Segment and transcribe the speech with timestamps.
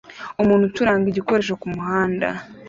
[0.41, 2.27] Umuntu ucuranga igikoresho kumuhanda